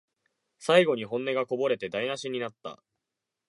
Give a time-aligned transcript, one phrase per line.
[0.57, 2.81] 最後に本音がこぼれて台なしになった